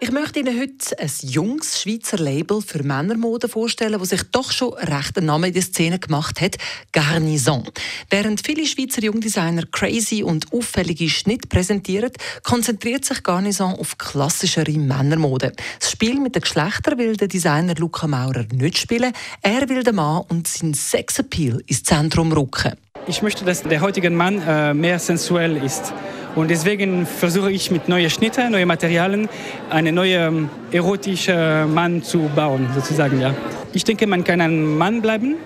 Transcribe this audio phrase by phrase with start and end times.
[0.00, 4.74] Ich möchte Ihnen heute ein junges Schweizer Label für Männermode vorstellen, das sich doch schon
[4.74, 6.56] recht einen Namen in der Szene gemacht hat,
[6.92, 7.64] Garnison.
[8.10, 12.10] Während viele Schweizer Jungdesigner crazy und auffällige Schnitt präsentieren,
[12.42, 15.52] konzentriert sich Garnison auf klassischere Männermode.
[15.78, 19.12] Das Spiel mit den Geschlechtern will der Designer Luca Maurer nicht spielen.
[19.42, 22.72] Er will den Mann und sein Sexappeal ins Zentrum rücken.
[23.06, 25.92] Ich möchte, dass der heutige Mann äh, mehr sensuell ist.
[26.34, 29.28] Und deswegen versuche ich mit neuen Schnitten, neuen Materialien,
[29.70, 33.20] einen neuen erotischen Mann zu bauen, sozusagen.
[33.20, 33.34] Ja.
[33.72, 35.36] Ich denke, man kann ein Mann bleiben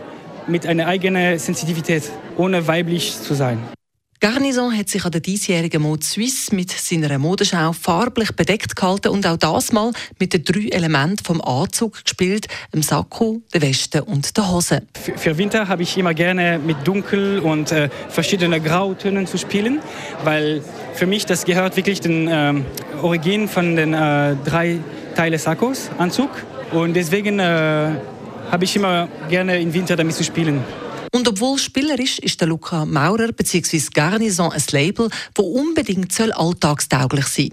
[0.47, 3.59] mit einer eigenen Sensitivität, ohne weiblich zu sein.
[4.21, 9.25] Garnison hat sich an der diesjährigen Mode Suisse mit seiner Modenschau farblich bedeckt gehalten und
[9.25, 14.37] auch das mal mit den drei Elementen vom Anzug gespielt: dem Sakko, der Weste und
[14.37, 14.83] der Hose.
[15.01, 19.79] Für, für Winter habe ich immer gerne mit Dunkel und äh, verschiedenen Grautönen zu spielen,
[20.25, 20.63] weil
[20.95, 22.55] für mich das gehört wirklich den äh,
[23.01, 24.81] Origin von den äh, drei
[25.15, 26.31] Teilen Sakkos, Anzug.
[26.73, 27.93] Und deswegen äh,
[28.51, 30.65] habe ich immer gerne im Winter damit zu spielen.
[31.13, 33.81] Und obwohl spielerisch ist der Luca Maurer bzw.
[33.95, 37.51] Garnison ein Label, das unbedingt soll alltagstauglich sein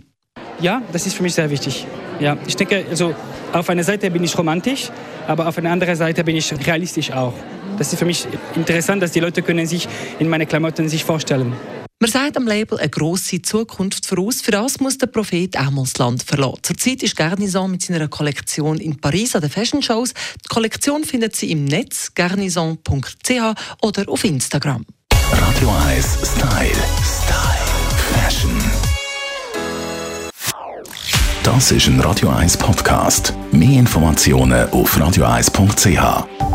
[0.60, 1.86] Ja, das ist für mich sehr wichtig.
[2.20, 3.14] Ja, ich denke, also
[3.52, 4.90] auf einer Seite bin ich romantisch,
[5.28, 7.34] aber auf einer anderen Seite bin ich realistisch auch.
[7.78, 9.88] Das ist für mich interessant, dass die Leute können sich
[10.20, 11.54] in meine Klamotten sich vorstellen.
[12.00, 14.42] Man sagt am Label eine grosse Zukunft voraus.
[14.42, 16.60] Für das muss der Prophet auch mal das Land verlassen.
[16.62, 20.14] Zurzeit ist Garnison mit seiner Kollektion in Paris an den Fashion Shows.
[20.44, 23.32] Die Kollektion findet Sie im Netz garnison.ch
[23.82, 24.86] oder auf Instagram.
[25.32, 26.70] Radio 1 Style.
[27.24, 27.56] Style.
[28.14, 28.52] Fashion.
[31.44, 33.34] Das ist ein Radio 1 Podcast.
[33.52, 36.55] Mehr Informationen auf radio1.ch.